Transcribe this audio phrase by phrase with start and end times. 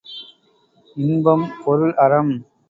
[0.97, 2.33] இன்பம் பொருள் அறம்